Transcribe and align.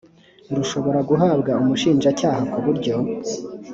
rushobora 0.55 0.99
guhabwa 1.09 1.51
umushinjacyaha 1.63 2.41
ku 2.51 2.57
buryo 2.65 2.95